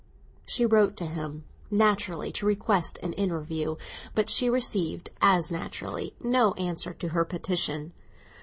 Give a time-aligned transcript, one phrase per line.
[0.47, 3.75] She wrote to him, naturally, to request an interview;
[4.15, 7.93] but she received, as naturally, no answer to her petition.